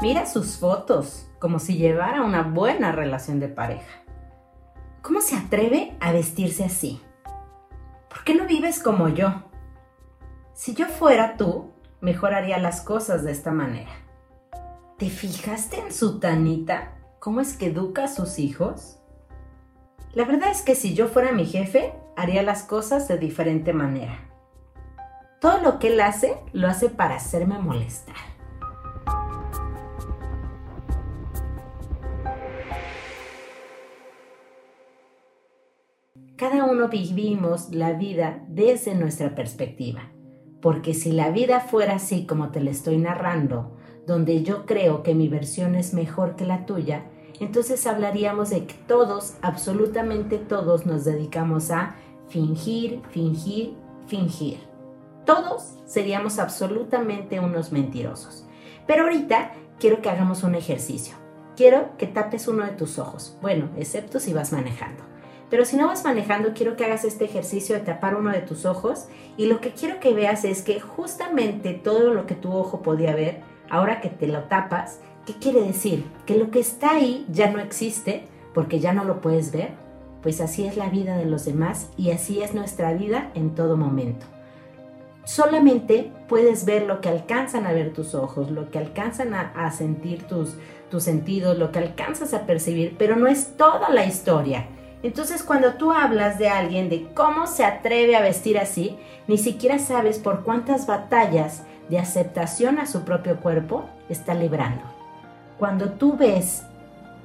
[0.00, 4.02] Mira sus fotos, como si llevara una buena relación de pareja.
[5.02, 7.02] ¿Cómo se atreve a vestirse así?
[8.08, 9.44] ¿Por qué no vives como yo?
[10.54, 13.90] Si yo fuera tú, mejoraría las cosas de esta manera.
[14.96, 16.94] ¿Te fijaste en su tanita?
[17.18, 19.00] ¿Cómo es que educa a sus hijos?
[20.14, 24.18] La verdad es que si yo fuera mi jefe, haría las cosas de diferente manera.
[25.42, 28.29] Todo lo que él hace, lo hace para hacerme molestar.
[36.50, 40.10] Cada uno vivimos la vida desde nuestra perspectiva,
[40.60, 45.14] porque si la vida fuera así como te la estoy narrando, donde yo creo que
[45.14, 47.04] mi versión es mejor que la tuya,
[47.38, 51.94] entonces hablaríamos de que todos, absolutamente todos, nos dedicamos a
[52.26, 53.76] fingir, fingir,
[54.08, 54.58] fingir.
[55.24, 58.44] Todos seríamos absolutamente unos mentirosos.
[58.88, 61.14] Pero ahorita quiero que hagamos un ejercicio.
[61.54, 63.38] Quiero que tapes uno de tus ojos.
[63.40, 65.10] Bueno, excepto si vas manejando.
[65.50, 68.64] Pero si no vas manejando, quiero que hagas este ejercicio de tapar uno de tus
[68.64, 72.82] ojos y lo que quiero que veas es que justamente todo lo que tu ojo
[72.82, 76.04] podía ver, ahora que te lo tapas, ¿Qué quiere decir?
[76.26, 79.70] Que lo que está ahí ya no existe porque ya no lo puedes ver.
[80.22, 83.76] Pues así es la vida de los demás y así es nuestra vida en todo
[83.76, 84.26] momento.
[85.24, 90.24] Solamente puedes ver lo que alcanzan a ver tus ojos, lo que alcanzan a, sentir
[90.24, 90.56] tus,
[90.90, 94.66] tus sentidos, lo que alcanzas a percibir, pero no es toda la historia.
[95.02, 98.96] Entonces cuando tú hablas de alguien, de cómo se atreve a vestir así,
[99.28, 104.82] ni siquiera sabes por cuántas batallas de aceptación a su propio cuerpo está librando.
[105.58, 106.64] Cuando tú ves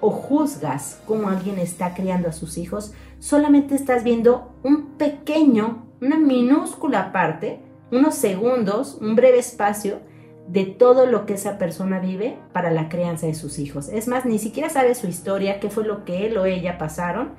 [0.00, 6.18] o juzgas cómo alguien está criando a sus hijos, solamente estás viendo un pequeño, una
[6.18, 10.00] minúscula parte, unos segundos, un breve espacio
[10.48, 13.88] de todo lo que esa persona vive para la crianza de sus hijos.
[13.88, 17.30] Es más, ni siquiera sabe su historia, qué fue lo que él o ella pasaron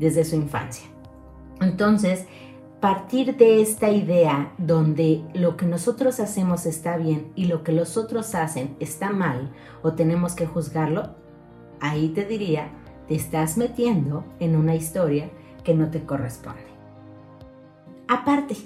[0.00, 0.86] desde su infancia.
[1.60, 2.26] Entonces,
[2.80, 7.96] partir de esta idea donde lo que nosotros hacemos está bien y lo que los
[7.96, 9.52] otros hacen está mal
[9.82, 11.14] o tenemos que juzgarlo,
[11.80, 12.70] ahí te diría,
[13.06, 15.30] te estás metiendo en una historia
[15.62, 16.70] que no te corresponde.
[18.08, 18.56] Aparte,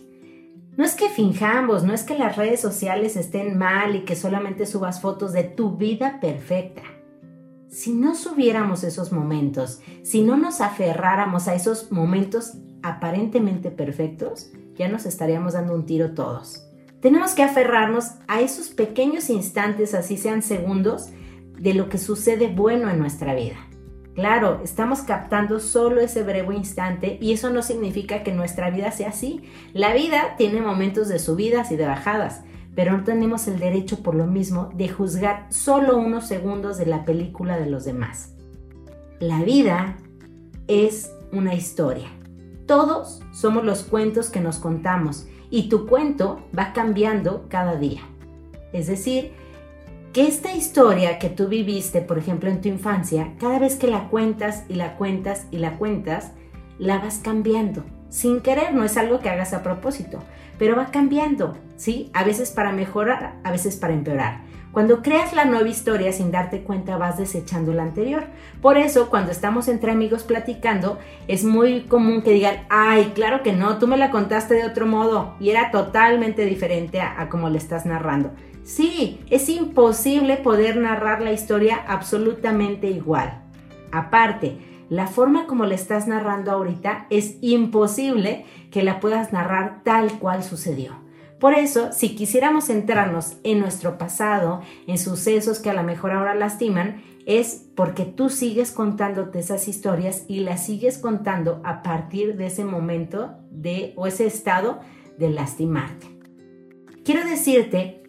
[0.77, 4.65] no es que finjamos, no es que las redes sociales estén mal y que solamente
[4.65, 6.83] subas fotos de tu vida perfecta.
[7.75, 12.53] Si no subiéramos esos momentos, si no nos aferráramos a esos momentos
[12.85, 16.69] aparentemente perfectos, ya nos estaríamos dando un tiro todos.
[17.01, 21.09] Tenemos que aferrarnos a esos pequeños instantes, así sean segundos,
[21.59, 23.57] de lo que sucede bueno en nuestra vida.
[24.15, 29.09] Claro, estamos captando solo ese breve instante y eso no significa que nuestra vida sea
[29.09, 29.43] así.
[29.73, 34.15] La vida tiene momentos de subidas y de bajadas, pero no tenemos el derecho por
[34.15, 38.35] lo mismo de juzgar solo unos segundos de la película de los demás.
[39.21, 39.97] La vida
[40.67, 42.09] es una historia
[42.67, 48.01] todos somos los cuentos que nos contamos y tu cuento va cambiando cada día.
[48.73, 49.33] Es decir,
[50.13, 54.09] que esta historia que tú viviste, por ejemplo, en tu infancia, cada vez que la
[54.09, 56.33] cuentas y la cuentas y la cuentas,
[56.79, 57.85] la vas cambiando.
[58.15, 60.21] Sin querer, no es algo que hagas a propósito,
[60.57, 62.13] pero va cambiando, ¿sí?
[62.13, 64.43] A veces para mejorar, a veces para empeorar.
[64.71, 68.27] Cuando creas la nueva historia sin darte cuenta vas desechando la anterior.
[68.63, 73.53] Por eso cuando estamos entre amigos platicando es muy común que digan, ay, claro que
[73.53, 77.59] no, tú me la contaste de otro modo y era totalmente diferente a, como le
[77.59, 78.31] estás narrando.
[78.63, 83.43] Sí, es imposible poder narrar la historia absolutamente igual.
[83.91, 90.21] Aparte, la forma como le estás narrando ahorita es imposible que la puedas narrar tal
[90.21, 90.93] cual sucedió.
[91.41, 96.37] Por eso, si quisiéramos centrarnos en nuestro pasado, en sucesos que a lo mejor ahora
[96.37, 102.47] lastiman, es porque tú sigues contándote esas historias y las sigues contando a partir de
[102.47, 104.79] ese momento de o ese estado
[105.19, 106.07] de lastimarte.
[107.05, 108.05] Quiero decirte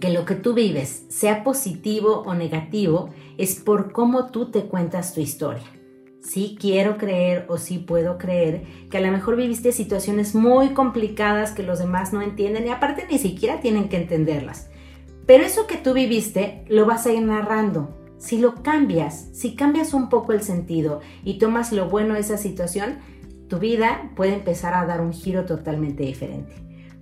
[0.00, 5.12] que lo que tú vives, sea positivo o negativo, es por cómo tú te cuentas
[5.12, 5.79] tu historia
[6.22, 11.52] sí quiero creer o sí puedo creer que a lo mejor viviste situaciones muy complicadas
[11.52, 14.68] que los demás no entienden y aparte ni siquiera tienen que entenderlas.
[15.26, 17.96] Pero eso que tú viviste lo vas a ir narrando.
[18.18, 22.36] Si lo cambias, si cambias un poco el sentido y tomas lo bueno de esa
[22.36, 22.98] situación,
[23.48, 26.52] tu vida puede empezar a dar un giro totalmente diferente.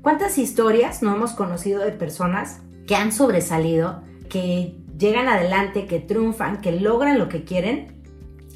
[0.01, 6.61] ¿Cuántas historias no hemos conocido de personas que han sobresalido, que llegan adelante, que triunfan,
[6.61, 7.98] que logran lo que quieren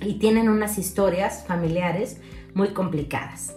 [0.00, 2.20] y tienen unas historias familiares
[2.54, 3.56] muy complicadas.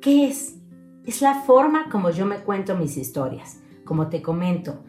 [0.00, 0.56] ¿Qué es?
[1.04, 3.60] Es la forma como yo me cuento mis historias.
[3.84, 4.84] Como te comento,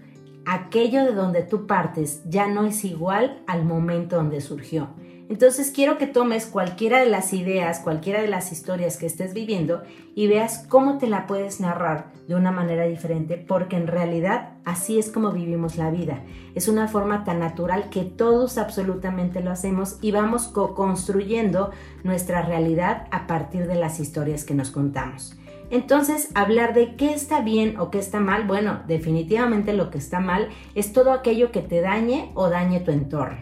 [0.46, 4.90] aquello de donde tú partes ya no es igual al momento donde surgió.
[5.30, 9.84] Entonces quiero que tomes cualquiera de las ideas, cualquiera de las historias que estés viviendo
[10.16, 15.00] y veas cómo te la puedes narrar de una manera diferente, porque en realidad así
[15.00, 16.24] es como vivimos la vida.
[16.56, 21.72] Es una forma tan natural que todos absolutamente lo hacemos y vamos co-construyendo
[22.04, 25.36] nuestra realidad a partir de las historias que nos contamos.
[25.72, 30.20] Entonces, hablar de qué está bien o qué está mal, bueno, definitivamente lo que está
[30.20, 33.38] mal es todo aquello que te dañe o dañe tu entorno.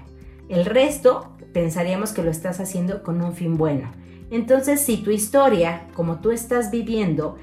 [0.49, 3.91] El resto pensaríamos que lo estás haciendo con un fin bueno.
[4.29, 7.37] Entonces, si tu historia, como tú estás viviendo,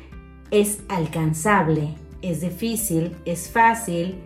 [0.50, 1.94] es alcanzable,
[2.24, 4.20] es difícil, es fácil,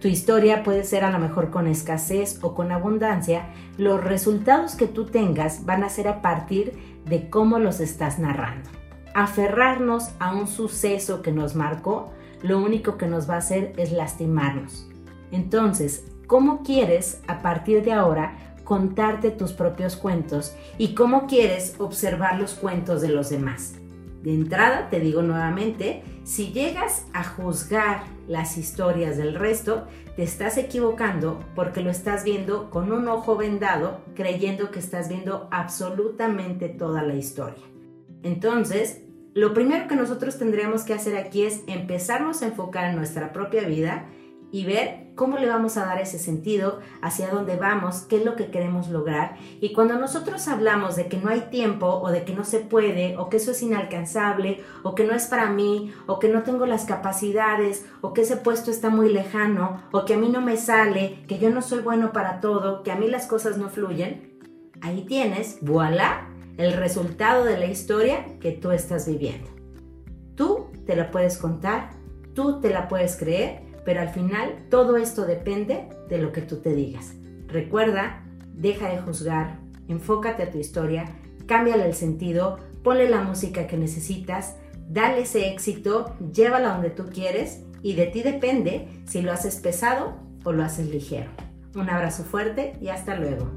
[0.00, 4.86] tu historia puede ser a lo mejor con escasez o con abundancia, los resultados que
[4.86, 8.68] tú tengas van a ser a partir de cómo los estás narrando.
[9.14, 12.12] Aferrarnos a un suceso que nos marcó,
[12.42, 14.88] lo único que nos va a hacer es lastimarnos.
[15.30, 22.38] Entonces, ¿cómo quieres a partir de ahora contarte tus propios cuentos y cómo quieres observar
[22.38, 23.74] los cuentos de los demás.
[24.22, 30.58] De entrada, te digo nuevamente, si llegas a juzgar las historias del resto, te estás
[30.58, 37.02] equivocando porque lo estás viendo con un ojo vendado, creyendo que estás viendo absolutamente toda
[37.02, 37.64] la historia.
[38.22, 39.02] Entonces,
[39.34, 43.66] lo primero que nosotros tendríamos que hacer aquí es empezarnos a enfocar en nuestra propia
[43.66, 44.06] vida
[44.52, 48.36] y ver cómo le vamos a dar ese sentido, hacia dónde vamos, qué es lo
[48.36, 49.36] que queremos lograr.
[49.60, 53.16] Y cuando nosotros hablamos de que no hay tiempo o de que no se puede
[53.18, 56.66] o que eso es inalcanzable o que no es para mí o que no tengo
[56.66, 60.56] las capacidades o que ese puesto está muy lejano o que a mí no me
[60.56, 64.38] sale, que yo no soy bueno para todo, que a mí las cosas no fluyen,
[64.80, 69.50] ahí tienes, voilà, el resultado de la historia que tú estás viviendo.
[70.34, 71.90] Tú te la puedes contar,
[72.34, 76.56] tú te la puedes creer pero al final todo esto depende de lo que tú
[76.56, 77.14] te digas.
[77.48, 78.22] Recuerda,
[78.54, 79.58] deja de juzgar,
[79.88, 84.56] enfócate a tu historia, cámbiale el sentido, ponle la música que necesitas,
[84.88, 90.14] dale ese éxito, llévala donde tú quieres y de ti depende si lo haces pesado
[90.44, 91.30] o lo haces ligero.
[91.74, 93.50] Un abrazo fuerte y hasta luego.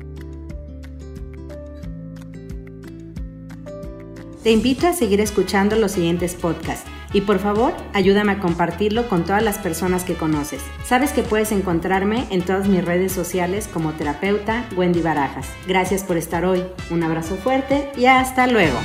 [4.43, 9.23] Te invito a seguir escuchando los siguientes podcasts y por favor, ayúdame a compartirlo con
[9.23, 10.61] todas las personas que conoces.
[10.83, 15.47] Sabes que puedes encontrarme en todas mis redes sociales como terapeuta Wendy Barajas.
[15.65, 16.65] Gracias por estar hoy.
[16.91, 18.77] Un abrazo fuerte y hasta luego.